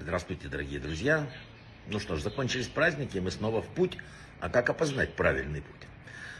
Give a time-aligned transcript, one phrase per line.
[0.00, 1.26] Здравствуйте, дорогие друзья.
[1.88, 3.98] Ну что ж, закончились праздники, мы снова в путь.
[4.38, 5.88] А как опознать правильный путь?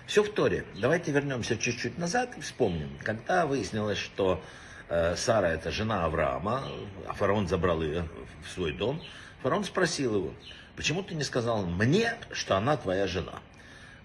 [0.06, 0.64] Все в Торе.
[0.80, 2.96] Давайте вернемся чуть-чуть назад и вспомним.
[3.02, 4.40] Когда выяснилось, что
[4.88, 6.68] э, Сара это жена Авраама,
[7.08, 8.08] а фараон забрал ее
[8.44, 9.02] в свой дом,
[9.42, 10.34] фараон спросил его,
[10.76, 13.40] почему ты не сказал мне, что она твоя жена?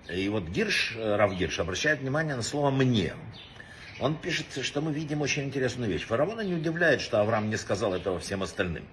[0.10, 3.14] И вот Гирш, э, Рав Гирш обращает внимание на слово «мне».
[4.00, 6.04] Он пишет, что мы видим очень интересную вещь.
[6.04, 8.86] Фараона не удивляет, что Авраам не сказал этого всем остальным.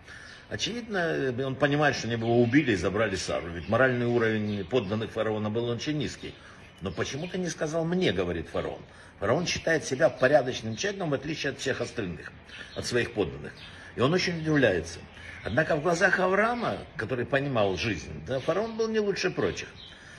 [0.48, 3.48] Очевидно, он понимает, что они его убили и забрали Сару.
[3.48, 6.34] Ведь моральный уровень подданных фараона был очень низкий.
[6.80, 8.80] Но почему ты не сказал мне, говорит фараон.
[9.20, 12.32] Фараон считает себя порядочным человеком, в отличие от всех остальных,
[12.74, 13.52] от своих подданных.
[13.96, 14.98] И он очень удивляется.
[15.44, 19.68] Однако в глазах Авраама, который понимал жизнь, да, фараон был не лучше прочих.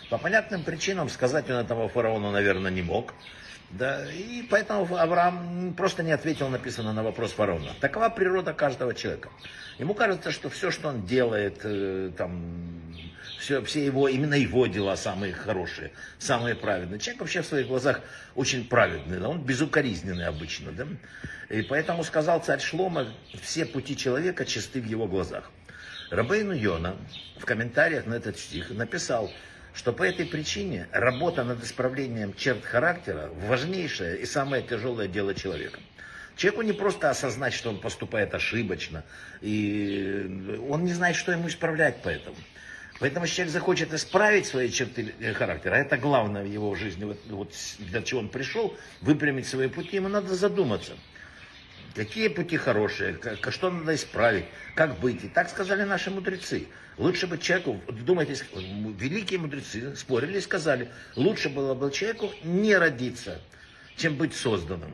[0.09, 3.13] По понятным причинам сказать он этого фараону, наверное, не мог.
[3.71, 7.71] Да, и поэтому Авраам просто не ответил, написано, на вопрос фараона.
[7.81, 9.29] Такова природа каждого человека.
[9.79, 12.81] Ему кажется, что все, что он делает, э, там,
[13.39, 16.99] все, все его, именно его дела самые хорошие, самые праведные.
[16.99, 18.01] Человек вообще в своих глазах
[18.35, 20.71] очень праведный, да, он безукоризненный обычно.
[20.71, 20.87] Да?
[21.49, 23.07] И поэтому сказал царь Шлома,
[23.41, 25.51] все пути человека чисты в его глазах.
[26.11, 26.95] Рабейну Йона
[27.37, 29.31] в комментариях на этот стих написал,
[29.75, 35.79] что по этой причине работа над исправлением черт характера важнейшее и самое тяжелое дело человека.
[36.37, 39.03] Человеку не просто осознать, что он поступает ошибочно,
[39.41, 42.35] и он не знает, что ему исправлять поэтому.
[42.99, 47.19] Поэтому если человек захочет исправить свои черты характера, а это главное в его жизни, вот,
[47.27, 50.93] вот для чего он пришел, выпрямить свои пути, ему надо задуматься.
[51.95, 55.23] Какие пути хорошие, как, что надо исправить, как быть.
[55.23, 56.67] И так сказали наши мудрецы.
[56.97, 63.41] Лучше бы человеку, вдумайтесь, великие мудрецы спорили и сказали, лучше было бы человеку не родиться,
[63.95, 64.91] чем быть созданным.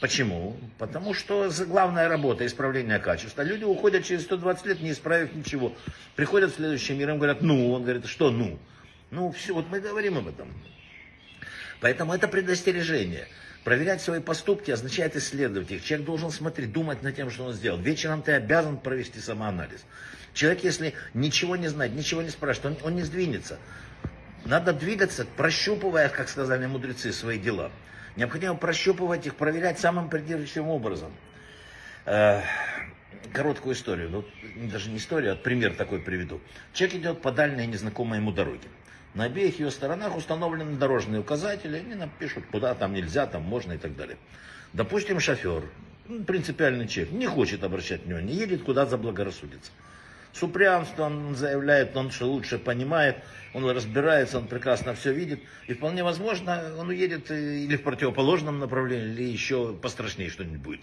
[0.00, 0.56] Почему?
[0.78, 3.42] Потому что главная работа исправления качества.
[3.42, 5.74] Люди уходят через 120 лет, не исправив ничего.
[6.14, 8.56] Приходят в следующий мир, им говорят, ну, он говорит, что ну?
[9.10, 10.48] Ну, все, вот мы говорим об этом.
[11.80, 13.26] Поэтому это предостережение.
[13.64, 15.84] Проверять свои поступки означает исследовать их.
[15.84, 17.78] Человек должен смотреть, думать над тем, что он сделал.
[17.78, 19.84] Вечером ты обязан провести самоанализ.
[20.32, 23.58] Человек, если ничего не знает, ничего не спрашивает, он, он не сдвинется.
[24.44, 27.70] Надо двигаться, прощупывая, как сказали мудрецы, свои дела.
[28.16, 31.12] Необходимо прощупывать их, проверять самым придирчивым образом.
[33.12, 34.24] Э, короткую историю, ну,
[34.70, 36.40] даже не историю, а пример такой приведу.
[36.72, 38.68] Человек идет по дальней незнакомой ему дороге.
[39.14, 43.72] На обеих ее сторонах установлены дорожные указатели, они нам пишут, куда там нельзя, там можно
[43.72, 44.16] и так далее.
[44.72, 45.64] Допустим, шофер,
[46.06, 49.72] ну, принципиальный человек, не хочет обращать внимание, едет куда заблагорассудится.
[50.32, 53.16] С упрямством он заявляет, он что лучше понимает,
[53.52, 55.40] он разбирается, он прекрасно все видит.
[55.66, 60.80] И вполне возможно, он уедет или в противоположном направлении, или еще пострашнее что-нибудь будет.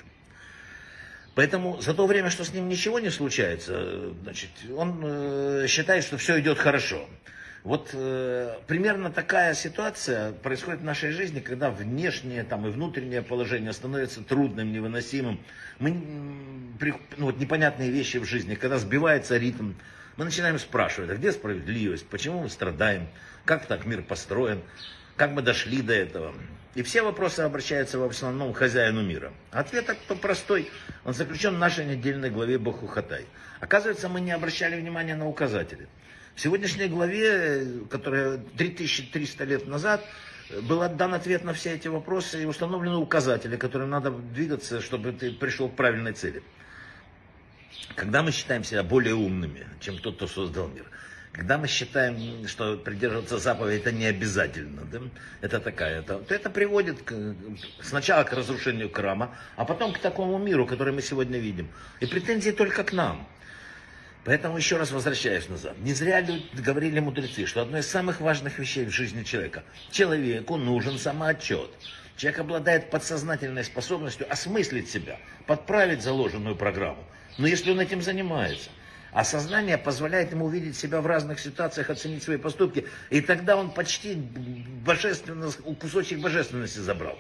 [1.38, 6.18] Поэтому за то время, что с ним ничего не случается, значит, он э, считает, что
[6.18, 7.08] все идет хорошо.
[7.64, 13.72] Вот э, примерно такая ситуация происходит в нашей жизни, когда внешнее там, и внутреннее положение
[13.72, 15.40] становится трудным, невыносимым.
[15.78, 15.92] Мы,
[17.18, 19.74] ну, вот непонятные вещи в жизни, когда сбивается ритм,
[20.16, 23.10] мы начинаем спрашивать, а где справедливость, почему мы страдаем,
[23.46, 24.64] как так мир построен,
[25.18, 26.34] как мы дошли до этого.
[26.76, 29.34] И все вопросы обращаются в основном к хозяину мира.
[29.52, 29.90] Ответ
[30.22, 30.70] простой,
[31.04, 33.26] он заключен в нашей недельной главе Бахухатай.
[33.60, 35.88] Оказывается, мы не обращали внимания на указатели.
[36.36, 40.06] В сегодняшней главе, которая 3300 лет назад,
[40.62, 45.32] был отдан ответ на все эти вопросы и установлены указатели, которым надо двигаться, чтобы ты
[45.32, 46.44] пришел к правильной цели.
[47.96, 50.86] Когда мы считаем себя более умными, чем тот, кто создал мир,
[51.38, 55.02] когда мы считаем, что придерживаться заповедей это не обязательно, да,
[55.42, 57.14] это такая, то, то это приводит к,
[57.82, 61.70] сначала к разрушению храма, а потом к такому миру, который мы сегодня видим.
[62.00, 63.28] И претензии только к нам.
[64.26, 65.78] Поэтому еще раз возвращаюсь назад.
[65.78, 69.64] Не зря говорили мудрецы, что одно из самых важных вещей в жизни человека.
[69.92, 71.70] Человеку нужен самоотчет.
[72.18, 77.04] Человек обладает подсознательной способностью осмыслить себя, подправить заложенную программу.
[77.38, 78.72] Но если он этим занимается,
[79.12, 83.72] а сознание позволяет ему увидеть себя в разных ситуациях, оценить свои поступки, и тогда он
[83.72, 87.18] почти божественно, кусочек божественности забрал.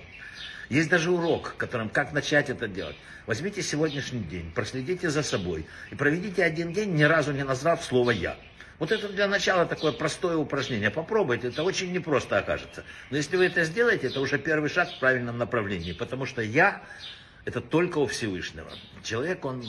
[0.70, 2.98] Есть даже урок, которым как начать это делать.
[3.26, 8.12] Возьмите сегодняшний день, проследите за собой и проведите один день, ни разу не назвав слово
[8.12, 8.38] «я».
[8.80, 10.92] Вот это для начала такое простое упражнение.
[10.92, 12.84] Попробуйте, это очень непросто окажется.
[13.10, 15.94] Но если вы это сделаете, это уже первый шаг в правильном направлении.
[15.94, 16.84] Потому что «я»–
[17.46, 18.72] это только у Всевышнего.
[19.04, 19.64] Человек, он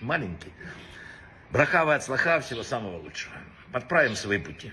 [0.00, 0.52] маленький.
[1.54, 3.36] Брахава от слаха всего самого лучшего.
[3.72, 4.72] Подправим свои пути.